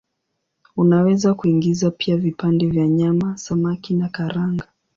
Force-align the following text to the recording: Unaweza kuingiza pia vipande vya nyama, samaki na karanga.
Unaweza 0.75 1.33
kuingiza 1.33 1.91
pia 1.91 2.17
vipande 2.17 2.67
vya 2.67 2.87
nyama, 2.87 3.37
samaki 3.37 3.93
na 3.93 4.09
karanga. 4.09 4.67